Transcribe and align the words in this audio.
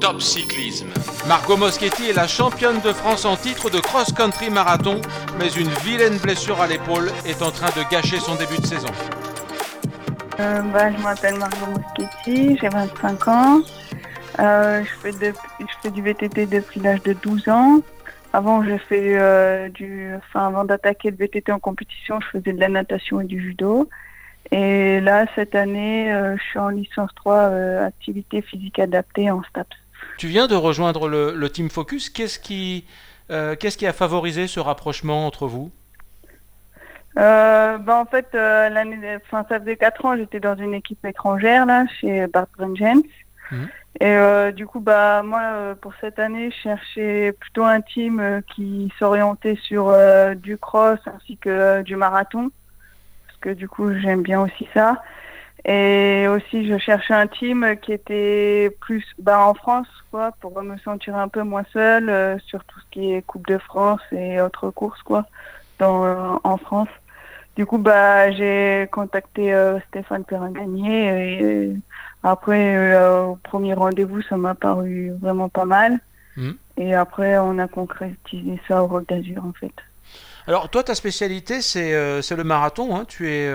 Top 0.00 0.20
Cyclisme. 0.20 0.88
Margot 1.26 1.56
Moschetti 1.56 2.10
est 2.10 2.12
la 2.12 2.26
championne 2.26 2.80
de 2.80 2.92
France 2.92 3.24
en 3.24 3.36
titre 3.36 3.70
de 3.70 3.78
cross-country 3.80 4.50
marathon, 4.50 5.00
mais 5.38 5.48
une 5.48 5.68
vilaine 5.84 6.18
blessure 6.18 6.60
à 6.60 6.66
l'épaule 6.66 7.10
est 7.26 7.42
en 7.42 7.50
train 7.50 7.68
de 7.68 7.88
gâcher 7.90 8.18
son 8.20 8.34
début 8.36 8.58
de 8.58 8.66
saison. 8.66 8.88
Euh, 10.40 10.60
bah, 10.72 10.92
je 10.96 11.02
m'appelle 11.02 11.36
Margot 11.38 11.66
Moschetti, 11.66 12.56
j'ai 12.60 12.68
25 12.68 13.28
ans. 13.28 13.60
Euh, 14.38 14.84
je, 14.84 14.90
fais 15.00 15.12
de- 15.12 15.34
je 15.60 15.74
fais 15.82 15.90
du 15.90 16.02
VTT 16.02 16.46
depuis 16.46 16.80
l'âge 16.80 17.02
de 17.02 17.12
12 17.14 17.48
ans. 17.48 17.80
Avant, 18.32 18.62
j'ai 18.62 18.78
fait 18.78 19.18
euh, 19.18 19.68
du, 19.70 20.10
enfin, 20.16 20.46
avant 20.46 20.64
d'attaquer 20.64 21.10
le 21.10 21.16
VTT 21.16 21.50
en 21.50 21.58
compétition, 21.58 22.20
je 22.20 22.38
faisais 22.38 22.52
de 22.52 22.60
la 22.60 22.68
natation 22.68 23.20
et 23.20 23.24
du 23.24 23.40
judo. 23.42 23.88
Et 24.50 25.00
là, 25.00 25.26
cette 25.34 25.54
année, 25.54 26.12
euh, 26.12 26.36
je 26.36 26.42
suis 26.42 26.58
en 26.58 26.68
licence 26.68 27.10
3 27.16 27.34
euh, 27.34 27.86
activité 27.86 28.40
physique 28.42 28.78
adaptée 28.78 29.30
en 29.30 29.42
STAPS. 29.42 29.76
Tu 30.18 30.26
viens 30.26 30.46
de 30.46 30.54
rejoindre 30.54 31.08
le, 31.08 31.32
le 31.34 31.50
Team 31.50 31.70
Focus. 31.70 32.10
Qu'est-ce 32.10 32.38
qui, 32.38 32.86
euh, 33.30 33.54
qu'est-ce 33.56 33.78
qui 33.78 33.86
a 33.86 33.92
favorisé 33.92 34.46
ce 34.46 34.60
rapprochement 34.60 35.26
entre 35.26 35.46
vous? 35.46 35.70
Euh, 37.16 37.78
bah, 37.78 37.96
en 37.96 38.04
fait, 38.04 38.28
euh, 38.34 38.68
l'année, 38.68 38.98
enfin, 39.16 39.44
ça 39.48 39.58
faisait 39.60 39.76
quatre 39.76 40.04
ans, 40.04 40.16
j'étais 40.16 40.40
dans 40.40 40.56
une 40.56 40.74
équipe 40.74 41.04
étrangère 41.04 41.66
là, 41.66 41.84
chez 42.00 42.26
Bart 42.26 42.48
Brungens. 42.56 43.02
Mhm. 43.50 43.68
Et 44.00 44.52
du 44.52 44.64
coup, 44.64 44.78
bah 44.78 45.22
moi, 45.24 45.74
pour 45.80 45.92
cette 46.00 46.20
année, 46.20 46.52
je 46.52 46.56
cherchais 46.62 47.32
plutôt 47.32 47.64
un 47.64 47.80
team 47.80 48.42
qui 48.54 48.92
s'orientait 48.96 49.58
sur 49.60 49.92
du 50.36 50.56
cross 50.56 51.00
ainsi 51.06 51.36
que 51.36 51.82
du 51.82 51.96
marathon, 51.96 52.52
parce 53.26 53.38
que 53.40 53.50
du 53.50 53.68
coup, 53.68 53.92
j'aime 53.98 54.22
bien 54.22 54.40
aussi 54.40 54.68
ça. 54.72 55.02
Et 55.64 56.26
aussi, 56.28 56.66
je 56.68 56.78
cherchais 56.78 57.14
un 57.14 57.26
team 57.26 57.76
qui 57.82 57.92
était 57.92 58.70
plus 58.80 59.04
bah, 59.18 59.40
en 59.40 59.54
France, 59.54 59.88
quoi, 60.10 60.32
pour 60.40 60.62
me 60.62 60.78
sentir 60.78 61.16
un 61.16 61.28
peu 61.28 61.42
moins 61.42 61.64
seule 61.72 62.08
euh, 62.08 62.38
sur 62.46 62.64
tout 62.64 62.78
ce 62.80 62.84
qui 62.90 63.12
est 63.12 63.22
Coupe 63.22 63.46
de 63.48 63.58
France 63.58 64.00
et 64.12 64.40
autres 64.40 64.70
courses, 64.70 65.02
quoi, 65.02 65.26
dans, 65.78 66.04
euh, 66.04 66.36
en 66.44 66.56
France. 66.56 66.88
Du 67.56 67.66
coup, 67.66 67.78
bah, 67.78 68.30
j'ai 68.30 68.88
contacté 68.92 69.52
euh, 69.52 69.80
Stéphane 69.88 70.24
Perrin-Gagné 70.24 71.38
et 71.38 71.42
euh, 71.42 71.74
après, 72.22 72.76
euh, 72.76 73.24
au 73.24 73.36
premier 73.36 73.74
rendez-vous, 73.74 74.22
ça 74.22 74.36
m'a 74.36 74.54
paru 74.54 75.12
vraiment 75.20 75.48
pas 75.48 75.64
mal. 75.64 75.98
Mhm. 76.36 76.56
Et 76.76 76.94
après, 76.94 77.36
on 77.38 77.58
a 77.58 77.66
concrétisé 77.66 78.60
ça 78.68 78.84
au 78.84 78.86
Rock 78.86 79.08
d'Azur, 79.08 79.44
en 79.44 79.52
fait. 79.58 79.72
Alors, 80.46 80.70
toi, 80.70 80.84
ta 80.84 80.94
spécialité, 80.94 81.60
c'est 81.60 81.90
le 81.90 82.44
marathon. 82.44 82.96
hein. 82.96 83.04
Tu 83.06 83.28
es 83.28 83.52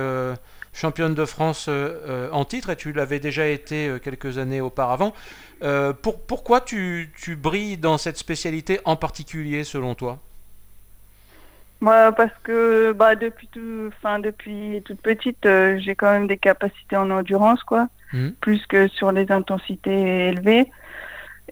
championne 0.73 1.13
de 1.15 1.25
France 1.25 1.67
euh, 1.69 1.99
euh, 2.07 2.29
en 2.31 2.45
titre 2.45 2.69
et 2.71 2.75
tu 2.75 2.91
l'avais 2.93 3.19
déjà 3.19 3.47
été 3.47 3.87
euh, 3.87 3.99
quelques 3.99 4.37
années 4.37 4.61
auparavant. 4.61 5.13
Pour, 6.01 6.19
pourquoi 6.21 6.59
tu, 6.59 7.09
tu 7.15 7.37
brilles 7.37 7.77
dans 7.77 7.97
cette 7.97 8.17
spécialité 8.17 8.81
en 8.83 8.97
particulier, 8.97 9.63
selon 9.63 9.95
toi? 9.95 10.19
Moi, 11.81 12.11
parce 12.13 12.31
que 12.43 12.93
bah, 12.93 13.15
depuis, 13.15 13.47
tout, 13.49 13.89
enfin, 13.89 14.19
depuis 14.19 14.81
toute 14.85 15.01
petite, 15.01 15.45
euh, 15.45 15.77
j'ai 15.79 15.95
quand 15.95 16.11
même 16.11 16.27
des 16.27 16.37
capacités 16.37 16.95
en 16.95 17.09
endurance, 17.11 17.61
quoi, 17.63 17.89
Mhm. 18.13 18.35
plus 18.41 18.65
que 18.67 18.87
sur 18.87 19.11
les 19.11 19.31
intensités 19.31 20.29
élevées. 20.29 20.71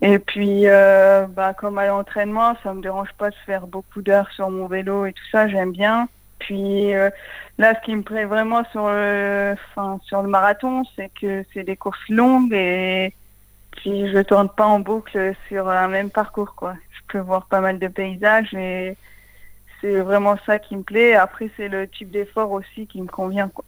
Et 0.02 0.20
puis, 0.20 0.68
euh, 0.68 1.28
bah, 1.28 1.54
comme 1.54 1.78
à 1.80 1.88
l'entraînement, 1.88 2.56
ça 2.64 2.74
me 2.74 2.82
dérange 2.82 3.14
pas 3.18 3.30
de 3.32 3.36
faire 3.46 3.68
beaucoup 3.68 4.02
d'heures 4.02 4.32
sur 4.32 4.50
mon 4.52 4.68
vélo 4.68 5.06
et 5.06 5.14
tout 5.14 5.24
ça, 5.32 5.48
j'aime 5.48 5.72
bien. 5.74 6.10
Puis 6.42 6.94
euh, 6.94 7.09
là, 7.58 7.75
ce 7.75 7.86
qui 7.86 7.95
me 7.95 8.02
plaît 8.02 8.25
vraiment 8.25 8.64
sur 8.72 8.88
le, 8.88 9.56
enfin, 9.72 10.00
sur 10.03 10.22
le 10.22 10.28
marathon, 10.28 10.84
c'est 10.95 11.11
que 11.20 11.45
c'est 11.53 11.64
des 11.64 11.78
courses 11.78 12.09
longues 12.09 12.53
et 12.53 13.14
puis 13.72 14.11
je 14.11 14.20
tourne 14.20 14.50
pas 14.50 14.66
en 14.66 14.80
boucle 14.80 15.34
sur 15.47 15.69
un 15.69 15.88
même 15.88 16.09
parcours, 16.09 16.56
quoi. 16.56 16.75
Je 16.92 17.00
peux 17.08 17.19
voir 17.19 17.45
pas 17.45 17.62
mal 17.62 17.80
de 17.80 17.88
paysages 17.88 18.53
et 18.53 18.97
c'est 19.80 20.02
vraiment 20.02 20.38
ça 20.45 20.59
qui 20.59 20.75
me 20.75 20.84
plaît. 20.84 21.16
Après, 21.16 21.50
c'est 21.57 21.69
le 21.69 21.88
type 21.88 22.12
d'effort 22.12 22.51
aussi 22.51 22.88
qui 22.88 23.01
me 23.01 23.07
convient, 23.07 23.47
quoi. 23.47 23.66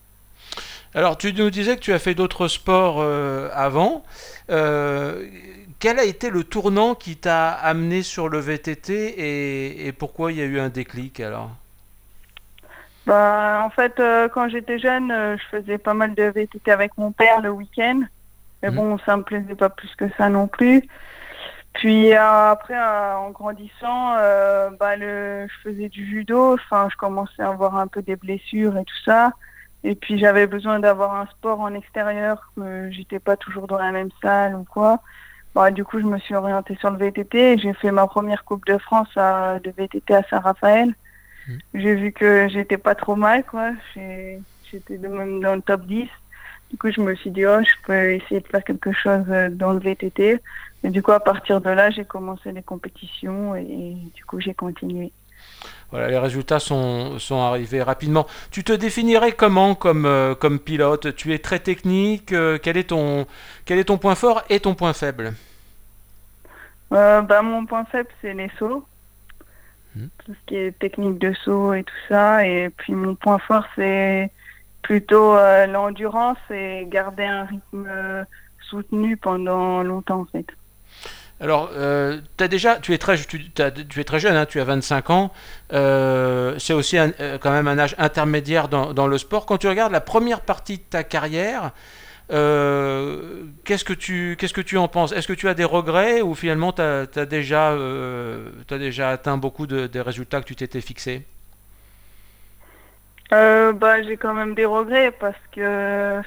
Alors, 0.96 1.18
tu 1.18 1.34
nous 1.34 1.50
disais 1.50 1.76
que 1.76 1.82
tu 1.82 1.94
as 1.94 2.00
fait 2.00 2.14
d'autres 2.14 2.48
sports 2.48 3.02
euh, 3.02 3.50
avant. 3.54 4.04
Euh, 4.52 5.28
quel 5.80 5.98
a 5.98 6.06
été 6.06 6.30
le 6.30 6.44
tournant 6.44 6.94
qui 6.94 7.16
t'a 7.16 7.50
amené 7.50 8.04
sur 8.04 8.30
le 8.30 8.40
VTT 8.40 8.94
et, 8.94 9.88
et 9.88 9.92
pourquoi 9.92 10.32
il 10.32 10.38
y 10.38 10.42
a 10.42 10.46
eu 10.46 10.60
un 10.60 10.70
déclic 10.70 11.20
alors? 11.20 11.50
Bah, 13.06 13.62
en 13.66 13.70
fait, 13.70 14.00
euh, 14.00 14.30
quand 14.30 14.48
j'étais 14.50 14.80
jeune, 14.80 15.12
euh, 15.12 15.36
je 15.38 15.58
faisais 15.58 15.78
pas 15.78 15.94
mal 15.94 16.14
de 16.16 16.24
VTT 16.24 16.72
avec 16.72 16.98
mon 16.98 17.12
père 17.12 17.42
le 17.42 17.50
week-end. 17.50 18.02
Mais 18.62 18.70
Mhm. 18.70 18.76
bon, 18.76 18.98
ça 19.06 19.18
me 19.18 19.24
plaisait 19.24 19.56
pas 19.56 19.70
plus 19.70 19.94
que 19.96 20.06
ça 20.18 20.30
non 20.30 20.48
plus. 20.48 20.84
Puis 21.74 22.14
euh, 22.14 22.52
après, 22.52 22.78
euh, 22.78 23.16
en 23.18 23.32
grandissant, 23.32 24.16
euh, 24.18 24.70
bah, 24.80 24.96
le, 24.96 25.48
je 25.48 25.70
faisais 25.70 25.90
du 25.90 26.06
judo. 26.06 26.54
Enfin, 26.54 26.88
je 26.92 26.96
commençais 26.96 27.42
à 27.42 27.50
avoir 27.50 27.76
un 27.78 27.88
peu 27.88 28.02
des 28.02 28.16
blessures 28.16 28.78
et 28.78 28.86
tout 28.86 29.04
ça. 29.04 29.32
Et 29.84 29.96
puis 29.96 30.18
j'avais 30.18 30.48
besoin 30.48 30.80
d'avoir 30.80 31.16
un 31.16 31.26
sport 31.26 31.60
en 31.60 31.74
extérieur. 31.74 32.52
Que 32.56 32.90
j'étais 32.92 33.20
pas 33.20 33.36
toujours 33.36 33.68
dans 33.68 33.80
la 33.80 33.92
même 33.92 34.12
salle 34.22 34.56
ou 34.56 34.64
quoi. 34.64 35.00
Bah, 35.56 35.72
du 35.72 35.84
coup, 35.84 36.00
je 36.00 36.06
me 36.06 36.20
suis 36.20 36.36
orientée 36.36 36.76
sur 36.80 36.90
le 36.92 36.98
VTT. 36.98 37.54
et 37.54 37.58
J'ai 37.58 37.74
fait 37.74 37.92
ma 37.92 38.08
première 38.08 38.46
Coupe 38.46 38.66
de 38.66 38.78
France 38.78 39.10
à, 39.18 39.60
de 39.60 39.72
VTT 39.76 40.14
à 40.16 40.24
Saint-Raphaël. 40.30 40.94
J'ai 41.74 41.96
vu 41.96 42.12
que 42.12 42.48
j'étais 42.50 42.78
pas 42.78 42.96
trop 42.96 43.16
mal, 43.16 43.44
quoi. 43.44 43.72
J'étais 43.96 44.98
même 44.98 45.42
dans 45.42 45.56
le 45.56 45.62
top 45.62 45.86
10. 45.86 46.08
Du 46.72 46.78
coup, 46.78 46.92
je 46.92 47.02
me 47.02 47.14
suis 47.16 47.30
dit, 47.30 47.46
oh, 47.46 47.60
je 47.62 47.86
peux 47.86 48.14
essayer 48.14 48.40
de 48.40 48.48
faire 48.48 48.64
quelque 48.64 48.92
chose 48.92 49.26
euh, 49.30 49.50
dans 49.50 49.74
le 49.74 49.80
VTT. 49.80 50.40
Et 50.84 50.90
du 50.90 51.04
coup, 51.04 51.12
à 51.12 51.20
partir 51.20 51.62
de 51.62 51.70
là, 51.70 51.92
j'ai 51.92 52.04
commencé 52.04 52.52
les 52.52 52.64
compétitions 52.64 53.56
et 53.56 53.96
du 54.16 54.26
coup, 54.26 54.40
j'ai 54.40 54.56
continué. 54.56 55.12
Voilà, 55.92 56.08
les 56.08 56.18
résultats 56.18 56.60
sont, 56.60 57.20
sont 57.20 57.40
arrivés 57.40 57.84
rapidement. 57.84 58.26
Tu 58.50 58.64
te 58.64 58.74
définirais 58.74 59.34
comment 59.34 59.76
comme, 59.76 60.08
euh, 60.08 60.34
comme 60.34 60.60
pilote? 60.60 61.16
Tu 61.16 61.34
es 61.34 61.38
très 61.38 61.60
technique. 61.60 62.34
euh, 62.34 62.58
quel, 62.62 62.78
est 62.78 62.90
ton, 62.90 63.28
quel 63.66 63.78
est 63.78 63.84
ton 63.86 64.00
point 64.00 64.16
fort 64.16 64.44
et 64.50 64.60
ton 64.60 64.74
point 64.74 64.94
faible? 64.94 65.34
Euh, 66.92 67.22
bah, 67.22 67.44
mon 67.44 67.66
point 67.66 67.86
faible, 67.86 68.10
c'est 68.22 68.34
les 68.34 68.50
sauts. 68.58 68.84
Mhm. 69.96 70.10
Tout 70.26 70.34
ce 70.34 70.40
qui 70.48 70.56
est 70.56 70.78
technique 70.80 71.20
de 71.20 71.34
saut 71.34 71.74
et 71.74 71.84
tout 71.84 71.94
ça. 72.10 72.46
Et 72.48 72.70
puis, 72.70 72.94
mon 72.94 73.16
point 73.16 73.38
fort, 73.40 73.66
c'est 73.76 74.32
plutôt 74.82 75.36
euh, 75.36 75.66
l'endurance 75.68 76.38
et 76.50 76.86
garder 76.90 77.24
un 77.26 77.46
rythme 77.46 77.86
euh, 77.88 78.24
soutenu 78.70 79.18
pendant 79.18 79.84
longtemps, 79.84 80.22
en 80.22 80.26
fait. 80.26 80.46
Alors, 81.42 81.72
euh, 81.74 82.20
t'as 82.38 82.48
déjà, 82.48 82.78
tu, 82.78 82.94
es 82.94 82.98
très, 82.98 83.18
tu, 83.18 83.42
es 83.58 84.04
très 84.04 84.20
jeune, 84.20 84.36
hein, 84.36 84.46
tu 84.46 84.62
as 84.62 84.64
25 84.64 85.10
ans. 85.10 85.34
Euh, 85.74 86.56
c'est 86.58 86.74
aussi 86.74 86.98
un- 86.98 87.12
quand 87.42 87.52
même 87.52 87.68
un 87.68 87.78
âge 87.80 87.96
intermédiaire 87.98 88.70
dans, 88.70 88.94
dans 88.94 89.08
le 89.08 89.18
sport. 89.18 89.46
Quand 89.46 89.58
tu 89.58 89.68
regardes 89.68 89.92
la 89.92 90.00
première 90.02 90.42
partie 90.42 90.78
de 90.78 90.84
ta 90.84 91.04
carrière, 91.04 91.72
euh, 92.32 93.44
qu'est-ce 93.66 93.84
que 93.84 93.94
tu 93.94 94.38
que 94.38 94.62
tu 94.62 94.78
en 94.78 94.88
penses? 94.88 95.12
Est-ce 95.12 95.28
que 95.28 95.34
tu 95.34 95.48
as 95.50 95.54
des 95.54 95.66
regrets 95.66 96.22
ou 96.22 96.36
finalement 96.36 96.72
tu 96.72 96.82
as, 96.82 97.26
déjà, 97.26 97.72
euh, 97.72 98.50
déjà 98.70 99.10
atteint 99.10 99.38
beaucoup 99.38 99.68
de, 99.68 99.88
des 99.88 100.02
résultats 100.02 100.42
que 100.42 100.46
tu 100.46 100.56
t'étais 100.56 100.82
fixés? 100.82 101.26
Euh, 103.34 103.74
bah, 103.74 104.02
j'ai 104.04 104.18
quand 104.18 104.34
même 104.34 104.54
des 104.54 104.66
regrets 104.66 105.12
parce 105.12 105.38
que 105.52 106.22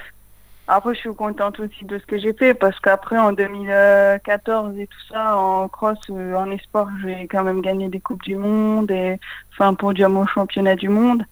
après 0.67 0.93
je 0.93 0.99
suis 0.99 1.15
contente 1.15 1.59
aussi 1.59 1.85
de 1.85 1.97
ce 1.97 2.05
que 2.05 2.17
j'ai 2.17 2.33
fait 2.33 2.53
parce 2.53 2.77
qu'après 2.79 3.17
en 3.17 3.31
2014 3.31 4.77
et 4.77 4.87
tout 4.87 5.13
ça 5.13 5.37
en 5.37 5.69
cross 5.69 5.97
euh, 6.09 6.35
en 6.35 6.51
espoir 6.51 6.89
j'ai 7.01 7.27
quand 7.27 7.43
même 7.43 7.61
gagné 7.61 7.87
des 7.87 8.01
coupes 8.01 8.23
du 8.23 8.35
monde 8.35 8.91
et 8.91 9.17
enfin 9.53 9.73
pour 9.73 9.93
dire 9.93 10.09
mon 10.09 10.27
championnat 10.27 10.75
du 10.75 10.89
monde. 10.89 11.23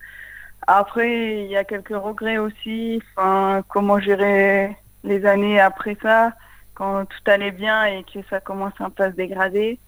Après 0.67 1.43
il 1.43 1.47
y 1.47 1.57
a 1.57 1.63
quelques 1.63 1.95
regrets 1.95 2.37
aussi 2.37 3.01
enfin 3.15 3.63
comment 3.67 3.99
gérer 3.99 4.75
les 5.03 5.25
années 5.25 5.59
après 5.59 5.97
ça 6.01 6.33
quand 6.73 7.05
tout 7.05 7.31
allait 7.31 7.51
bien 7.51 7.85
et 7.85 8.03
que 8.03 8.19
ça 8.29 8.39
commence 8.39 8.73
un 8.79 8.89
peu 8.89 9.03
à 9.03 9.11
se 9.11 9.15
dégrader. 9.15 9.79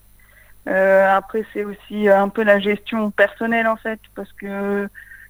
Euh, 0.68 1.16
après 1.16 1.46
c'est 1.54 1.64
aussi 1.64 2.10
un 2.10 2.30
peu 2.30 2.44
la 2.44 2.60
gestion 2.60 3.12
personnelle 3.12 3.68
en 3.68 3.78
fait 3.78 4.00
parce 4.16 4.32
que 4.34 4.88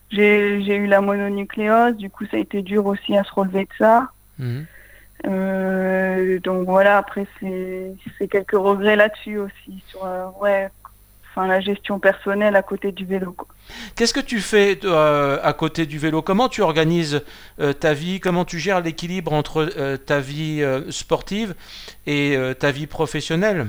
j'ai 0.10 0.76
eu 0.76 0.88
la 0.88 1.02
mononucléose, 1.02 1.96
du 1.98 2.10
coup 2.10 2.26
ça 2.26 2.38
a 2.38 2.40
été 2.40 2.62
dur 2.62 2.86
aussi 2.86 3.18
à 3.18 3.24
se 3.24 3.34
relever 3.34 3.66
de 3.66 3.74
ça. 3.78 4.10
Mhm. 4.40 4.66
Euh, 5.26 6.40
donc 6.40 6.66
voilà, 6.66 6.98
après 6.98 7.26
c'est 7.40 7.94
c'est 8.18 8.28
quelques 8.28 8.52
regrets 8.52 8.96
là-dessus 8.96 9.38
aussi 9.40 9.84
sur 9.88 10.06
euh, 10.06 10.28
ouais, 10.40 10.70
enfin 11.38 11.48
la 11.48 11.60
gestion 11.60 12.00
personnelle 12.00 12.56
à 12.56 12.64
côté 12.64 12.92
du 12.92 13.06
vélo. 13.06 13.36
Qu'est-ce 13.96 14.14
que 14.14 14.20
tu 14.20 14.40
fais 14.40 14.80
euh, 14.84 15.40
à 15.44 15.54
côté 15.54 15.86
du 15.86 16.00
vélo? 16.00 16.22
Comment 16.22 16.50
tu 16.50 16.62
organises 16.62 17.22
euh, 17.60 17.74
ta 17.74 17.94
vie? 17.94 18.20
Comment 18.20 18.46
tu 18.46 18.60
gères 18.60 18.82
l'équilibre 18.82 19.34
entre 19.34 19.70
euh, 19.78 19.98
ta 19.98 20.20
vie 20.20 20.62
euh, 20.62 20.90
sportive 20.90 21.54
et 22.06 22.38
ta 22.60 22.72
vie 22.72 22.88
professionnelle? 22.88 23.68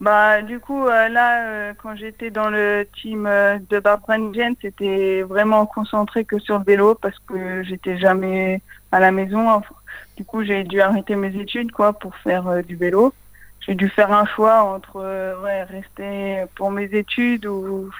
Bah 0.00 0.40
du 0.42 0.60
coup 0.60 0.86
là 0.86 1.72
quand 1.74 1.94
j'étais 1.94 2.30
dans 2.30 2.48
le 2.48 2.88
team 3.00 3.28
de 3.70 3.78
Barbara 3.78 4.18
Nguyen, 4.18 4.54
c'était 4.60 5.22
vraiment 5.22 5.66
concentré 5.66 6.24
que 6.24 6.38
sur 6.38 6.58
le 6.58 6.64
vélo 6.64 6.94
parce 6.94 7.18
que 7.28 7.62
j'étais 7.62 7.98
jamais 7.98 8.60
à 8.92 8.98
la 8.98 9.12
maison. 9.12 9.48
Enfin, 9.48 9.74
du 10.16 10.24
coup, 10.24 10.42
j'ai 10.42 10.64
dû 10.64 10.80
arrêter 10.80 11.14
mes 11.16 11.38
études 11.38 11.70
quoi 11.70 11.92
pour 11.92 12.16
faire 12.16 12.64
du 12.64 12.76
vélo. 12.76 13.12
J'ai 13.60 13.74
dû 13.74 13.88
faire 13.88 14.12
un 14.12 14.26
choix 14.26 14.62
entre 14.62 14.96
euh, 14.96 15.40
ouais, 15.42 15.62
rester 15.64 16.44
pour 16.54 16.70
mes 16.70 16.84
études 16.84 17.46
ou 17.46 17.90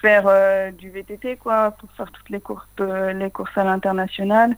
faire 0.00 0.24
euh, 0.26 0.70
du 0.70 0.90
VTT 0.90 1.36
quoi 1.36 1.72
pour 1.72 1.90
faire 1.92 2.10
toutes 2.12 2.28
les 2.30 2.40
courses 2.40 2.68
les 2.78 3.30
courses 3.30 3.56
à 3.56 3.64
l'international. 3.64 4.56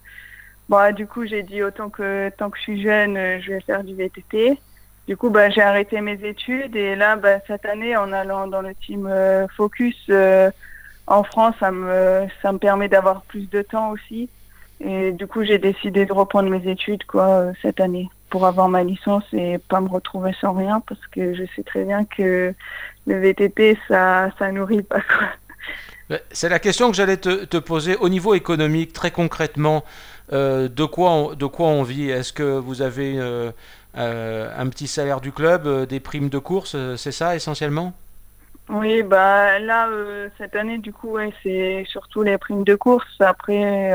Bon, 0.68 0.94
du 0.94 1.06
coup, 1.06 1.26
j'ai 1.26 1.42
dit 1.42 1.62
autant 1.62 1.90
que 1.90 2.30
tant 2.36 2.50
que 2.50 2.58
je 2.58 2.62
suis 2.62 2.82
jeune, 2.82 3.16
je 3.40 3.52
vais 3.52 3.60
faire 3.60 3.82
du 3.82 3.94
VTT. 3.94 4.60
Du 5.08 5.16
coup, 5.16 5.30
bah, 5.30 5.50
j'ai 5.50 5.62
arrêté 5.62 6.00
mes 6.00 6.24
études 6.24 6.76
et 6.76 6.94
là, 6.94 7.16
bah, 7.16 7.40
cette 7.48 7.66
année, 7.66 7.96
en 7.96 8.12
allant 8.12 8.46
dans 8.46 8.62
le 8.62 8.74
team 8.74 9.10
Focus 9.56 10.10
en 11.06 11.24
France, 11.24 11.56
ça 11.58 11.72
me 11.72 12.26
ça 12.40 12.52
me 12.52 12.58
permet 12.58 12.88
d'avoir 12.88 13.22
plus 13.22 13.50
de 13.50 13.62
temps 13.62 13.90
aussi. 13.90 14.28
Et 14.80 15.12
du 15.12 15.26
coup, 15.26 15.44
j'ai 15.44 15.58
décidé 15.58 16.06
de 16.06 16.12
reprendre 16.12 16.48
mes 16.48 16.70
études 16.70 17.04
quoi 17.04 17.28
euh, 17.28 17.52
cette 17.60 17.80
année 17.80 18.08
pour 18.30 18.46
avoir 18.46 18.68
ma 18.68 18.84
licence 18.84 19.24
et 19.32 19.58
pas 19.58 19.80
me 19.80 19.88
retrouver 19.88 20.32
sans 20.40 20.52
rien 20.54 20.80
parce 20.86 21.04
que 21.08 21.34
je 21.34 21.44
sais 21.54 21.62
très 21.62 21.84
bien 21.84 22.04
que 22.04 22.54
le 23.06 23.20
VTT 23.20 23.78
ça 23.88 24.30
ça 24.38 24.52
nourrit 24.52 24.82
pas 24.82 25.00
quoi. 25.00 26.18
C'est 26.32 26.48
la 26.48 26.58
question 26.58 26.90
que 26.90 26.96
j'allais 26.96 27.18
te, 27.18 27.44
te, 27.44 27.56
poser 27.56 27.96
au 27.96 28.08
niveau 28.08 28.34
économique 28.34 28.92
très 28.92 29.12
concrètement. 29.12 29.84
Euh, 30.32 30.68
de 30.68 30.84
quoi 30.84 31.10
on, 31.10 31.34
de 31.34 31.46
quoi 31.46 31.68
on 31.68 31.84
vit? 31.84 32.10
Est-ce 32.10 32.32
que 32.32 32.58
vous 32.58 32.82
avez 32.82 33.18
euh, 33.18 33.52
euh, 33.96 34.52
un 34.56 34.68
petit 34.68 34.88
salaire 34.88 35.20
du 35.20 35.30
club, 35.30 35.86
des 35.86 36.00
primes 36.00 36.28
de 36.28 36.38
course, 36.38 36.76
c'est 36.96 37.12
ça 37.12 37.36
essentiellement? 37.36 37.92
Oui, 38.68 39.02
bah 39.02 39.58
là 39.58 39.88
cette 40.38 40.54
année 40.54 40.78
du 40.78 40.92
coup 40.92 41.10
ouais, 41.12 41.32
c'est 41.42 41.84
surtout 41.88 42.22
les 42.22 42.38
primes 42.38 42.64
de 42.64 42.76
course. 42.76 43.20
Après 43.20 43.92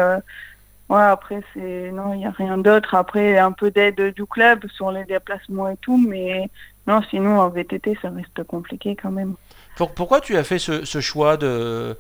Ouais, 0.88 1.02
après, 1.02 1.42
c'est 1.54 1.92
non, 1.92 2.14
il 2.14 2.20
n'y 2.20 2.26
a 2.28 2.32
rien 2.32 2.58
d'autre. 2.58 2.94
Après, 2.94 3.38
un 3.38 3.52
peu 3.52 3.72
d'aide 3.72 4.14
du 4.14 4.26
club 4.26 4.68
sur 4.76 4.92
les 4.92 5.04
déplacements 5.06 5.70
et 5.70 5.78
tout, 5.78 5.98
mais 5.98 6.50
non, 6.88 7.02
sinon 7.10 7.40
en 7.40 7.50
VTT, 7.50 7.98
ça 8.02 8.10
reste 8.10 8.44
compliqué 8.48 8.96
quand 8.96 9.12
même. 9.12 9.36
Pour, 9.78 9.94
pourquoi 9.94 10.22
tu 10.22 10.38
as 10.38 10.44
fait 10.44 10.60
ce, 10.60 10.86
ce 10.86 11.02
choix 11.02 11.38
de, 11.38 11.98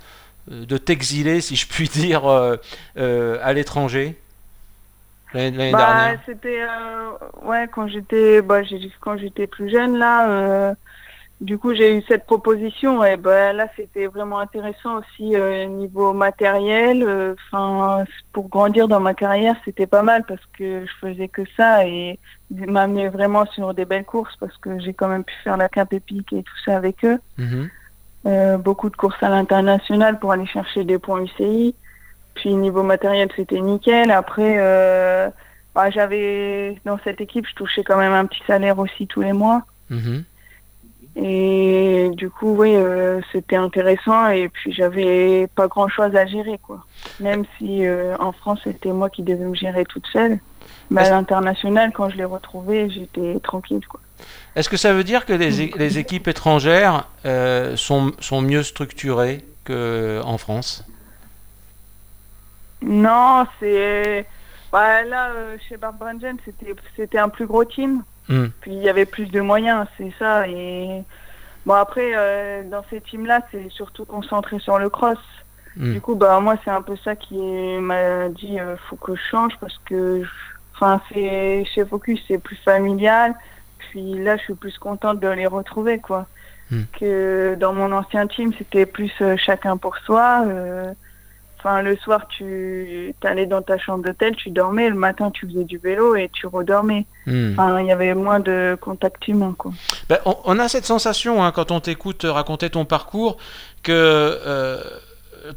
de 0.47 0.77
t'exiler, 0.77 1.41
si 1.41 1.55
je 1.55 1.67
puis 1.67 1.89
dire, 1.89 2.27
euh, 2.27 2.57
euh, 2.97 3.39
à 3.41 3.53
l'étranger 3.53 4.15
l'année 5.33 5.71
bah, 5.71 5.77
dernière? 5.79 6.19
C'était 6.25 6.61
euh, 6.61 7.11
ouais 7.43 7.67
quand 7.73 7.87
j'étais 7.87 8.41
bah, 8.43 8.61
quand 8.99 9.17
j'étais 9.17 9.47
plus 9.47 9.69
jeune 9.71 9.97
là. 9.97 10.75
Euh, 11.41 11.45
du 11.45 11.57
coup, 11.57 11.73
j'ai 11.73 11.97
eu 11.97 12.03
cette 12.07 12.25
proposition 12.25 13.03
et 13.03 13.17
ben 13.17 13.55
là, 13.55 13.67
c'était 13.75 14.07
vraiment 14.07 14.39
intéressant 14.39 14.99
aussi 14.99 15.35
euh, 15.35 15.65
niveau 15.65 16.13
matériel. 16.13 17.35
Enfin, 17.51 18.05
pour 18.33 18.49
grandir 18.49 18.87
dans 18.87 18.99
ma 18.99 19.13
carrière, 19.13 19.55
c'était 19.65 19.87
pas 19.87 20.03
mal 20.03 20.23
parce 20.27 20.45
que 20.57 20.85
je 20.85 20.91
faisais 21.07 21.27
que 21.27 21.41
ça 21.57 21.85
et 21.85 22.19
m'amener 22.49 23.09
vraiment 23.09 23.45
sur 23.47 23.73
des 23.73 23.85
belles 23.85 24.05
courses 24.05 24.35
parce 24.39 24.57
que 24.57 24.79
j'ai 24.79 24.93
quand 24.93 25.07
même 25.07 25.23
pu 25.23 25.33
faire 25.43 25.57
la 25.57 25.69
Cap 25.69 25.93
Epic 25.93 26.31
et 26.33 26.43
tout 26.43 26.57
ça 26.65 26.77
avec 26.77 27.03
eux. 27.03 27.19
Mhm. 27.37 27.69
Euh, 28.27 28.57
beaucoup 28.57 28.89
de 28.89 28.95
courses 28.95 29.21
à 29.21 29.29
l'international 29.29 30.17
pour 30.19 30.31
aller 30.31 30.47
chercher 30.47 30.83
des 30.83 30.97
points 30.97 31.21
UCI. 31.21 31.75
Puis 32.33 32.53
niveau 32.55 32.83
matériel, 32.83 33.29
c'était 33.35 33.61
nickel. 33.61 34.09
Après, 34.09 34.57
euh, 34.59 35.29
bah, 35.75 35.89
j'avais 35.91 36.79
dans 36.85 36.97
cette 37.03 37.21
équipe, 37.21 37.45
je 37.47 37.53
touchais 37.53 37.83
quand 37.83 37.97
même 37.97 38.13
un 38.13 38.25
petit 38.25 38.41
salaire 38.47 38.79
aussi 38.79 39.07
tous 39.07 39.21
les 39.21 39.33
mois. 39.33 39.63
Mhm. 39.89 40.23
Et 41.15 42.09
du 42.13 42.29
coup, 42.29 42.55
oui, 42.57 42.75
euh, 42.75 43.21
c'était 43.31 43.55
intéressant. 43.55 44.29
Et 44.29 44.49
puis, 44.49 44.73
j'avais 44.73 45.47
pas 45.55 45.67
grand 45.67 45.87
chose 45.87 46.15
à 46.15 46.25
gérer, 46.25 46.59
quoi. 46.61 46.85
Même 47.19 47.45
si 47.57 47.85
euh, 47.85 48.15
en 48.19 48.33
France, 48.33 48.59
c'était 48.63 48.91
moi 48.91 49.09
qui 49.09 49.23
devais 49.23 49.45
me 49.45 49.55
gérer 49.55 49.85
toute 49.85 50.05
seule. 50.07 50.39
Mais 50.91 51.01
à 51.01 51.09
l'international, 51.11 51.91
quand 51.93 52.09
je 52.09 52.17
l'ai 52.17 52.25
retrouvé, 52.25 52.89
j'étais 52.89 53.39
tranquille, 53.39 53.85
quoi. 53.87 54.01
Est-ce 54.55 54.69
que 54.69 54.77
ça 54.77 54.93
veut 54.93 55.03
dire 55.03 55.25
que 55.25 55.33
les, 55.33 55.97
équipes 55.97 56.27
étrangères 56.27 57.07
euh, 57.25 57.75
sont, 57.75 58.13
sont 58.19 58.41
mieux 58.41 58.63
structurées 58.63 59.43
qu'en 59.65 60.37
France? 60.37 60.85
Non, 62.81 63.45
c'est. 63.59 64.25
Bah, 64.75 65.03
là, 65.03 65.29
euh, 65.29 65.55
chez 65.69 65.77
Barbrangen, 65.77 66.35
c'était 66.43 66.75
c'était 66.97 67.17
un 67.17 67.29
plus 67.29 67.45
gros 67.47 67.63
team. 67.63 68.03
Hmm. 68.27 68.47
Puis 68.59 68.71
il 68.73 68.83
y 68.83 68.89
avait 68.89 69.05
plus 69.05 69.27
de 69.27 69.39
moyens, 69.39 69.87
c'est 69.97 70.11
ça. 70.19 70.49
Et 70.49 71.01
bon, 71.65 71.75
après, 71.75 72.11
euh, 72.13 72.61
dans 72.69 72.83
ces 72.89 72.99
teams-là, 72.99 73.39
c'est 73.51 73.69
surtout 73.69 74.03
concentré 74.03 74.59
sur 74.59 74.77
le 74.77 74.89
cross. 74.89 75.17
Hmm. 75.77 75.93
Du 75.93 76.01
coup, 76.01 76.15
bah, 76.15 76.41
moi, 76.41 76.55
c'est 76.65 76.71
un 76.71 76.81
peu 76.81 76.97
ça 77.05 77.15
qui 77.15 77.37
m'a 77.37 78.27
dit 78.27 78.59
euh, 78.59 78.75
faut 78.89 78.97
que 78.97 79.15
je 79.15 79.21
change 79.31 79.53
parce 79.61 79.77
que, 79.85 80.23
enfin, 80.73 80.99
c'est 81.07 81.63
chez 81.73 81.85
Focus, 81.85 82.21
c'est 82.27 82.39
plus 82.39 82.57
familial. 82.57 83.33
Puis 83.77 84.21
là, 84.21 84.35
je 84.35 84.41
suis 84.41 84.55
plus 84.55 84.77
contente 84.77 85.21
de 85.21 85.29
les 85.29 85.47
retrouver, 85.47 85.99
quoi. 85.99 86.27
Hmm. 86.69 86.81
Que 86.99 87.55
dans 87.57 87.71
mon 87.71 87.93
ancien 87.93 88.27
team, 88.27 88.51
c'était 88.57 88.85
plus 88.85 89.13
euh, 89.21 89.37
chacun 89.37 89.77
pour 89.77 89.95
soi. 89.99 90.43
Enfin, 91.67 91.81
le 91.81 91.95
soir, 91.97 92.27
tu 92.27 93.15
allais 93.23 93.47
dans 93.47 93.63
ta 93.63 93.79
chambre 93.79 94.03
d'hôtel, 94.03 94.35
tu 94.35 94.51
dormais. 94.51 94.87
Le 94.87 94.95
matin, 94.95 95.31
tu 95.31 95.47
faisais 95.47 95.63
du 95.63 95.79
vélo 95.79 96.15
et 96.15 96.29
tu 96.31 96.45
redormais. 96.45 97.07
Hmm. 97.25 97.53
Enfin, 97.53 97.81
il 97.81 97.87
y 97.87 97.91
avait 97.91 98.13
moins 98.13 98.39
de 98.39 98.77
contact 98.79 99.27
humain, 99.27 99.55
quoi. 99.57 99.71
Ben, 100.07 100.19
on, 100.25 100.37
on 100.45 100.59
a 100.59 100.67
cette 100.67 100.85
sensation, 100.85 101.43
hein, 101.43 101.51
quand 101.51 101.71
on 101.71 101.79
t'écoute 101.79 102.23
raconter 102.23 102.69
ton 102.69 102.85
parcours, 102.85 103.37
que 103.81 103.91
euh, 103.91 104.77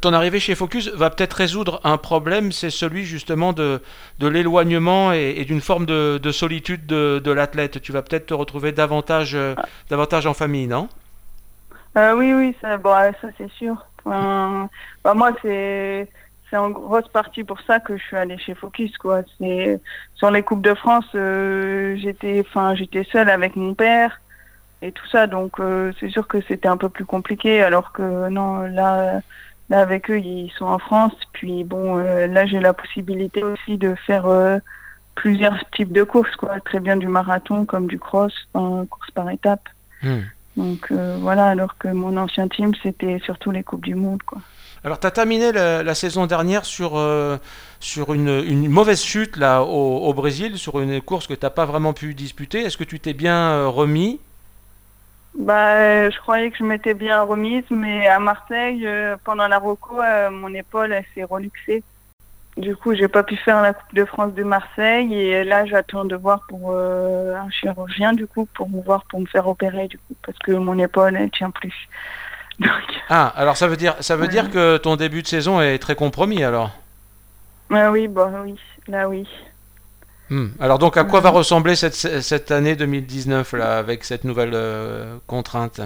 ton 0.01 0.11
arrivée 0.13 0.39
chez 0.39 0.55
Focus 0.55 0.89
va 0.95 1.11
peut-être 1.11 1.33
résoudre 1.33 1.79
un 1.83 1.97
problème, 1.97 2.51
c'est 2.51 2.71
celui 2.71 3.05
justement 3.05 3.53
de, 3.53 3.79
de 4.17 4.27
l'éloignement 4.27 5.13
et, 5.13 5.35
et 5.37 5.45
d'une 5.45 5.61
forme 5.61 5.85
de, 5.85 6.17
de 6.17 6.31
solitude 6.31 6.87
de, 6.87 7.21
de 7.23 7.31
l'athlète. 7.31 7.83
Tu 7.83 7.91
vas 7.91 8.01
peut-être 8.01 8.25
te 8.25 8.33
retrouver 8.33 8.71
davantage, 8.71 9.35
euh, 9.35 9.53
davantage 9.91 10.25
en 10.25 10.33
famille, 10.33 10.65
non? 10.65 10.89
Euh, 11.97 12.15
oui, 12.15 12.33
oui, 12.33 12.55
ça, 12.61 12.77
bon, 12.77 12.95
ça 13.21 13.27
c'est 13.37 13.51
sûr. 13.51 13.75
Enfin, 14.05 14.69
bah, 15.03 15.13
moi, 15.13 15.31
c'est 15.41 16.07
c'est 16.49 16.57
en 16.57 16.71
grosse 16.71 17.07
partie 17.09 17.43
pour 17.43 17.61
ça 17.61 17.79
que 17.79 17.97
je 17.97 18.03
suis 18.03 18.17
allée 18.17 18.37
chez 18.37 18.55
Focus, 18.55 18.97
quoi. 18.97 19.21
C'est 19.37 19.79
sur 20.15 20.31
les 20.31 20.43
coupes 20.43 20.61
de 20.61 20.73
France, 20.73 21.05
euh, 21.15 21.95
j'étais, 21.97 22.43
enfin, 22.47 22.75
j'étais 22.75 23.03
seule 23.11 23.29
avec 23.29 23.55
mon 23.55 23.73
père 23.73 24.19
et 24.81 24.91
tout 24.91 25.05
ça, 25.07 25.27
donc 25.27 25.59
euh, 25.59 25.91
c'est 25.99 26.09
sûr 26.09 26.27
que 26.27 26.41
c'était 26.41 26.67
un 26.67 26.77
peu 26.77 26.89
plus 26.89 27.05
compliqué. 27.05 27.61
Alors 27.61 27.91
que 27.91 28.29
non, 28.29 28.61
là, 28.61 29.21
là 29.69 29.79
avec 29.79 30.09
eux, 30.09 30.19
ils 30.19 30.51
sont 30.57 30.65
en 30.65 30.79
France. 30.79 31.13
Puis 31.33 31.63
bon, 31.63 31.97
euh, 31.97 32.27
là, 32.27 32.45
j'ai 32.45 32.59
la 32.59 32.73
possibilité 32.73 33.43
aussi 33.43 33.77
de 33.77 33.93
faire 33.95 34.25
plusieurs 35.15 35.69
types 35.71 35.91
de 35.91 36.03
courses, 36.03 36.35
quoi. 36.35 36.59
Très 36.61 36.79
bien 36.79 36.97
du 36.97 37.07
marathon 37.07 37.65
comme 37.65 37.87
du 37.87 37.99
cross, 37.99 38.33
enfin, 38.53 38.85
course 38.85 39.11
par 39.11 39.29
étape. 39.29 39.67
Hmm. 40.01 40.21
Donc 40.57 40.91
euh, 40.91 41.17
voilà, 41.19 41.47
alors 41.47 41.77
que 41.77 41.87
mon 41.87 42.17
ancien 42.17 42.47
team, 42.47 42.73
c'était 42.83 43.19
surtout 43.23 43.51
les 43.51 43.63
Coupes 43.63 43.85
du 43.85 43.95
Monde. 43.95 44.21
Quoi. 44.23 44.39
Alors, 44.83 44.99
tu 44.99 45.07
as 45.07 45.11
terminé 45.11 45.51
la, 45.51 45.83
la 45.83 45.95
saison 45.95 46.25
dernière 46.25 46.65
sur, 46.65 46.97
euh, 46.97 47.37
sur 47.79 48.13
une, 48.13 48.43
une 48.45 48.67
mauvaise 48.69 49.03
chute 49.03 49.37
là, 49.37 49.63
au, 49.63 49.97
au 50.07 50.13
Brésil, 50.13 50.57
sur 50.57 50.79
une 50.79 51.01
course 51.01 51.27
que 51.27 51.33
tu 51.33 51.45
n'as 51.45 51.49
pas 51.49 51.65
vraiment 51.65 51.93
pu 51.93 52.13
disputer. 52.13 52.61
Est-ce 52.61 52.77
que 52.77 52.83
tu 52.83 52.99
t'es 52.99 53.13
bien 53.13 53.51
euh, 53.51 53.67
remis? 53.67 54.19
Bah, 55.37 56.09
je 56.09 56.17
croyais 56.19 56.49
que 56.49 56.57
je 56.57 56.63
m'étais 56.63 56.93
bien 56.93 57.21
remise, 57.21 57.63
mais 57.69 58.07
à 58.07 58.19
Marseille, 58.19 58.87
pendant 59.23 59.47
la 59.47 59.59
Rocco, 59.59 59.97
mon 60.31 60.53
épaule 60.53 60.95
s'est 61.13 61.23
reluxée. 61.23 61.83
Du 62.59 62.75
coup, 62.75 62.93
j'ai 62.93 63.07
pas 63.07 63.23
pu 63.23 63.37
faire 63.37 63.61
la 63.61 63.73
Coupe 63.73 63.93
de 63.95 64.05
France 64.05 64.33
de 64.33 64.43
Marseille 64.43 65.13
et 65.13 65.43
là, 65.45 65.65
j'attends 65.65 66.05
de 66.05 66.15
voir 66.15 66.41
pour 66.47 66.71
euh, 66.73 67.35
un 67.35 67.49
chirurgien 67.49 68.13
du 68.13 68.27
coup 68.27 68.47
pour 68.53 68.69
me 68.69 68.81
voir 68.81 69.05
pour 69.05 69.19
me 69.21 69.25
faire 69.27 69.47
opérer 69.47 69.87
du 69.87 69.97
coup 69.97 70.15
parce 70.25 70.37
que 70.39 70.51
mon 70.51 70.77
épaule 70.77 71.15
elle 71.15 71.31
tient 71.31 71.51
plus. 71.51 71.73
Donc, 72.59 72.71
Ah, 73.09 73.27
alors 73.37 73.57
ça 73.57 73.67
veut 73.67 73.77
dire, 73.77 73.95
ça 74.01 74.15
veut 74.17 74.27
Ouais. 74.27 74.27
dire 74.27 74.49
que 74.49 74.77
ton 74.77 74.95
début 74.97 75.21
de 75.21 75.27
saison 75.27 75.61
est 75.61 75.79
très 75.79 75.95
compromis 75.95 76.43
alors? 76.43 76.71
Ah 77.71 77.91
oui, 77.91 78.07
bon 78.07 78.31
oui, 78.43 78.59
là 78.87 79.07
oui. 79.09 79.27
Hmm. 80.29 80.49
Alors 80.59 80.77
donc 80.77 80.95
à 80.97 81.03
quoi 81.05 81.19
Ouais. 81.19 81.21
va 81.21 81.31
ressembler 81.31 81.75
cette, 81.75 81.95
cette 81.95 82.51
année 82.51 82.75
2019 82.75 83.53
là 83.53 83.77
avec 83.79 84.03
cette 84.03 84.23
nouvelle 84.23 84.51
euh, 84.53 85.17
contrainte? 85.27 85.81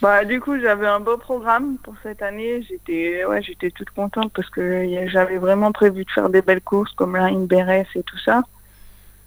Bah 0.00 0.24
du 0.24 0.40
coup 0.40 0.60
j'avais 0.60 0.86
un 0.86 1.00
beau 1.00 1.16
programme 1.16 1.76
pour 1.82 1.94
cette 2.04 2.22
année. 2.22 2.62
J'étais 2.62 3.24
ouais 3.24 3.42
j'étais 3.42 3.70
toute 3.70 3.90
contente 3.90 4.32
parce 4.32 4.48
que 4.48 4.86
j'avais 5.08 5.38
vraiment 5.38 5.72
prévu 5.72 6.04
de 6.04 6.10
faire 6.10 6.28
des 6.28 6.42
belles 6.42 6.60
courses 6.60 6.92
comme 6.92 7.16
la 7.16 7.24
Inberes 7.24 7.86
et 7.96 8.02
tout 8.04 8.18
ça. 8.18 8.42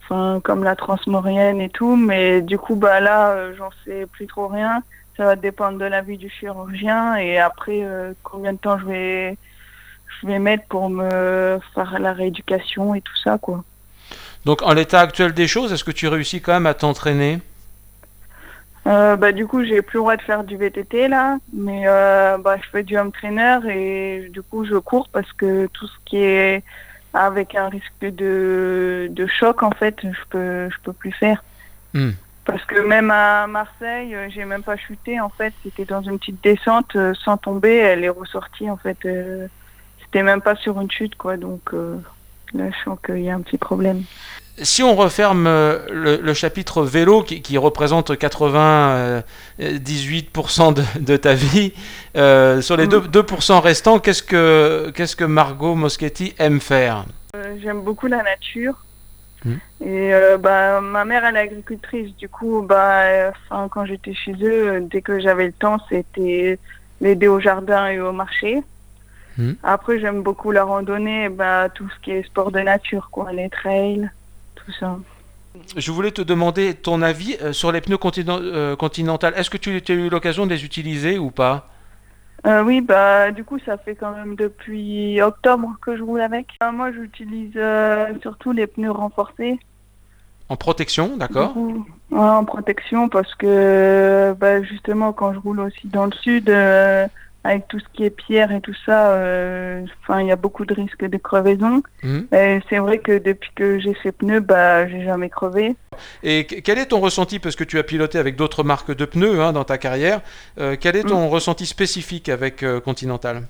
Enfin 0.03 0.39
comme 0.41 0.63
la 0.63 0.77
Transmorienne 0.77 1.59
et 1.59 1.69
tout. 1.69 1.97
Mais 1.97 2.41
du 2.41 2.57
coup 2.57 2.75
bah 2.75 3.01
là 3.01 3.31
euh, 3.31 3.53
j'en 3.57 3.69
sais 3.83 4.05
plus 4.05 4.27
trop 4.27 4.47
rien. 4.47 4.81
Ça 5.17 5.25
va 5.25 5.35
dépendre 5.35 5.77
de 5.77 5.85
l'avis 5.85 6.17
du 6.17 6.29
chirurgien 6.29 7.15
et 7.17 7.37
après 7.37 7.83
euh, 7.83 8.13
combien 8.23 8.53
de 8.53 8.57
temps 8.57 8.79
je 8.79 8.85
vais 8.85 9.37
je 10.21 10.27
vais 10.27 10.39
mettre 10.39 10.65
pour 10.67 10.89
me 10.89 11.59
faire 11.75 11.99
la 11.99 12.13
rééducation 12.13 12.95
et 12.95 13.01
tout 13.01 13.17
ça 13.21 13.37
quoi. 13.37 13.65
Donc 14.45 14.61
en 14.61 14.73
l'état 14.73 15.01
actuel 15.01 15.33
des 15.33 15.47
choses, 15.47 15.73
est-ce 15.73 15.83
que 15.83 15.91
tu 15.91 16.07
réussis 16.07 16.41
quand 16.41 16.53
même 16.53 16.65
à 16.65 16.73
t'entraîner? 16.73 17.39
Euh, 18.87 19.15
bah, 19.15 19.31
du 19.31 19.45
coup, 19.45 19.63
j'ai 19.63 19.81
plus 19.81 19.97
le 19.97 20.01
droit 20.01 20.17
de 20.17 20.21
faire 20.21 20.43
du 20.43 20.57
VTT 20.57 21.07
là, 21.07 21.37
mais 21.53 21.83
euh, 21.85 22.37
bah, 22.39 22.57
je 22.61 22.67
fais 22.69 22.83
du 22.83 22.97
home 22.97 23.11
trainer 23.11 23.59
et 23.69 24.29
du 24.29 24.41
coup, 24.41 24.65
je 24.65 24.75
cours 24.75 25.07
parce 25.09 25.31
que 25.33 25.67
tout 25.67 25.87
ce 25.87 25.97
qui 26.05 26.17
est 26.17 26.63
avec 27.13 27.55
un 27.55 27.69
risque 27.69 27.93
de, 28.01 29.07
de 29.11 29.27
choc, 29.27 29.61
en 29.61 29.71
fait, 29.71 29.97
je 30.01 30.25
peux, 30.29 30.69
je 30.69 30.77
peux 30.83 30.93
plus 30.93 31.11
faire. 31.11 31.43
Hmm. 31.93 32.11
Parce 32.45 32.65
que 32.65 32.79
même 32.79 33.11
à 33.11 33.45
Marseille, 33.45 34.15
j'ai 34.29 34.45
même 34.45 34.63
pas 34.63 34.77
chuté, 34.77 35.19
en 35.19 35.29
fait. 35.29 35.53
C'était 35.63 35.85
dans 35.85 36.01
une 36.01 36.17
petite 36.17 36.43
descente, 36.43 36.95
euh, 36.95 37.13
sans 37.13 37.37
tomber, 37.37 37.75
elle 37.75 38.03
est 38.03 38.09
ressortie, 38.09 38.69
en 38.69 38.77
fait. 38.77 38.97
C'était 40.11 40.23
même 40.23 40.41
pas 40.41 40.55
sur 40.55 40.79
une 40.81 40.91
chute, 40.91 41.15
quoi. 41.15 41.37
Donc 41.37 41.73
euh, 41.73 41.97
là, 42.53 42.65
je 42.69 42.83
sens 42.83 42.97
qu'il 43.05 43.21
y 43.21 43.29
a 43.29 43.35
un 43.35 43.41
petit 43.41 43.57
problème. 43.57 44.03
Si 44.63 44.83
on 44.83 44.95
referme 44.95 45.47
euh, 45.47 45.79
le, 45.91 46.17
le 46.17 46.33
chapitre 46.33 46.83
vélo 46.83 47.23
qui, 47.23 47.41
qui 47.41 47.57
représente 47.57 48.11
98% 48.11 49.23
de, 50.73 50.83
de 50.99 51.17
ta 51.17 51.33
vie, 51.33 51.73
euh, 52.15 52.61
sur 52.61 52.77
les 52.77 52.87
Mm. 52.87 53.07
2%, 53.07 53.07
2% 53.23 53.59
restants, 53.59 53.99
qu'est-ce 53.99 54.23
que, 54.23 54.91
qu'est-ce 54.95 55.15
que 55.15 55.23
Margot 55.23 55.75
Moschetti 55.75 56.33
aime 56.37 56.59
faire? 56.59 57.05
Euh, 57.35 57.55
J'aime 57.61 57.81
beaucoup 57.81 58.07
la 58.07 58.21
nature. 58.23 58.75
Mhm. 59.45 59.59
Et 59.81 60.13
euh, 60.13 60.37
bah, 60.37 60.81
ma 60.81 61.03
mère, 61.05 61.25
elle 61.25 61.35
est 61.35 61.39
agricultrice. 61.39 62.15
Du 62.17 62.29
coup, 62.29 62.61
bah, 62.67 63.01
euh, 63.03 63.31
quand 63.49 63.85
j'étais 63.85 64.13
chez 64.13 64.33
eux, 64.41 64.81
dès 64.81 65.01
que 65.01 65.19
j'avais 65.19 65.47
le 65.47 65.53
temps, 65.53 65.77
c'était 65.89 66.59
l'aider 66.99 67.27
au 67.27 67.39
jardin 67.39 67.87
et 67.87 67.99
au 67.99 68.11
marché. 68.11 68.61
Mhm. 69.37 69.55
Après, 69.63 69.99
j'aime 69.99 70.21
beaucoup 70.21 70.51
la 70.51 70.63
randonnée, 70.63 71.29
bah, 71.29 71.69
tout 71.73 71.89
ce 71.89 71.99
qui 72.03 72.11
est 72.11 72.23
sport 72.23 72.51
de 72.51 72.59
nature, 72.59 73.09
quoi, 73.11 73.31
les 73.31 73.49
trails, 73.49 74.09
tout 74.65 74.71
ça. 74.79 74.97
Je 75.75 75.91
voulais 75.91 76.11
te 76.11 76.21
demander 76.21 76.73
ton 76.73 77.01
avis 77.01 77.35
euh, 77.41 77.53
sur 77.53 77.71
les 77.71 77.81
pneus 77.81 77.97
continen- 77.97 78.41
euh, 78.41 78.75
Continental. 78.75 79.33
Est-ce 79.35 79.49
que 79.49 79.57
tu, 79.57 79.81
as 79.87 79.93
eu 79.93 80.09
l'occasion 80.09 80.45
de 80.45 80.51
les 80.51 80.63
utiliser 80.63 81.17
ou 81.17 81.29
pas? 81.29 81.67
Euh, 82.47 82.63
oui, 82.63 82.81
bah, 82.81 83.31
du 83.31 83.43
coup, 83.43 83.59
ça 83.59 83.77
fait 83.77 83.95
quand 83.95 84.11
même 84.11 84.35
depuis 84.35 85.21
octobre 85.21 85.75
que 85.81 85.97
je 85.97 86.03
roule 86.03 86.21
avec. 86.21 86.47
Euh, 86.63 86.71
moi, 86.71 86.91
j'utilise 86.91 87.59
surtout 88.21 88.51
les 88.51 88.67
pneus 88.67 88.91
renforcés. 88.91 89.59
En 90.49 90.55
protection, 90.57 91.15
d'accord 91.15 91.55
ouais, 91.55 92.19
en 92.19 92.43
protection 92.43 93.07
parce 93.07 93.33
que 93.35 94.35
bah, 94.37 94.61
justement 94.61 95.13
quand 95.13 95.33
je 95.33 95.39
roule 95.39 95.61
aussi 95.61 95.87
dans 95.87 96.07
le 96.07 96.11
sud 96.11 96.51
avec 97.43 97.67
tout 97.67 97.79
ce 97.79 97.85
qui 97.93 98.03
est 98.03 98.11
pierre 98.11 98.51
et 98.51 98.61
tout 98.61 98.75
ça, 98.85 99.13
euh, 99.13 99.83
enfin 100.03 100.21
il 100.21 100.27
y 100.27 100.31
a 100.31 100.35
beaucoup 100.35 100.65
de 100.65 100.73
risques 100.73 101.05
de 101.05 101.17
crevaison. 101.17 101.81
Et 102.31 102.59
c'est 102.69 102.77
vrai 102.77 102.99
que 102.99 103.17
depuis 103.17 103.49
que 103.55 103.79
j'ai 103.79 103.95
ces 104.03 104.11
pneus, 104.11 104.41
bah 104.41 104.87
j'ai 104.87 105.03
jamais 105.03 105.29
crevé. 105.29 105.75
Et 106.23 106.45
que- 106.45 106.55
quel 106.61 106.77
est 106.77 106.87
ton 106.87 106.99
ressenti, 106.99 107.39
parce 107.39 107.55
que 107.55 107.63
tu 107.63 107.79
as 107.79 107.83
piloté 107.83 108.19
avec 108.19 108.35
d'autres 108.35 108.63
marques 108.63 108.95
de 108.95 109.05
pneus 109.05 109.41
hein, 109.41 109.53
dans 109.53 109.63
ta 109.63 109.77
carrière, 109.77 110.21
euh, 110.59 110.75
quel 110.79 110.95
est 110.95 111.03
ton 111.03 111.29
ressenti 111.29 111.65
spécifique 111.65 112.29
avec 112.29 112.63
euh, 112.63 112.79
Continental? 112.79 113.43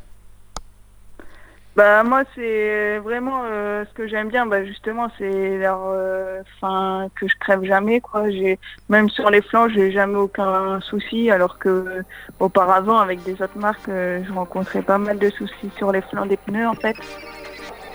Bah 1.74 2.04
moi 2.04 2.24
c'est 2.36 2.98
vraiment 2.98 3.44
euh, 3.46 3.86
ce 3.86 3.94
que 3.94 4.06
j'aime 4.06 4.28
bien, 4.28 4.46
bah 4.46 4.66
justement 4.66 5.10
c'est 5.18 5.58
leur, 5.58 5.80
euh, 5.86 6.42
enfin 6.62 7.08
que 7.16 7.30
je 7.30 7.36
crève 7.40 7.64
jamais 7.64 8.02
quoi. 8.02 8.30
J'ai 8.30 8.60
même 8.90 9.10
sur 9.10 9.30
les 9.30 9.42
flancs 9.42 9.70
j'ai 9.70 9.90
jamais 9.90 10.18
aucun 10.18 10.82
souci, 10.82 11.32
alors 11.32 11.60
que 11.60 12.04
auparavant 12.42 12.98
avec 12.98 13.24
des 13.24 13.42
autres 13.42 13.58
marques 13.58 13.88
euh, 13.88 14.22
je 14.28 14.34
rencontrais 14.34 14.82
pas 14.82 14.98
mal 14.98 15.18
de 15.18 15.30
soucis 15.30 15.72
sur 15.78 15.94
les 15.94 16.02
flancs 16.02 16.26
des 16.26 16.36
pneus 16.36 16.68
en 16.68 16.74
fait. 16.74 16.98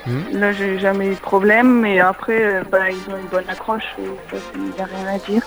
Mhm. 0.07 0.25
Là 0.41 0.53
j'ai 0.53 0.79
jamais 0.79 1.09
eu 1.09 1.15
de 1.15 1.21
problème, 1.21 1.81
mais 1.81 2.01
après 2.01 2.43
euh, 2.43 2.63
bah 2.73 2.91
ils 2.91 3.13
ont 3.13 3.19
une 3.19 3.29
bonne 3.29 3.49
accroche, 3.51 3.95
il 3.99 4.75
y 4.75 4.81
a 4.81 4.87
rien 4.87 5.07
à 5.17 5.19
dire. 5.19 5.43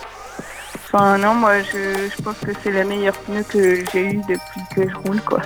Enfin 0.76 1.18
non 1.18 1.34
moi 1.34 1.62
je, 1.62 2.10
je 2.16 2.22
pense 2.22 2.40
que 2.42 2.52
c'est 2.62 2.72
les 2.72 2.84
meilleurs 2.84 3.18
pneus 3.22 3.44
que 3.44 3.84
j'ai 3.92 4.06
eu 4.06 4.22
depuis 4.30 4.62
que 4.76 4.88
je 4.88 4.96
roule 4.98 5.22
quoi. 5.22 5.42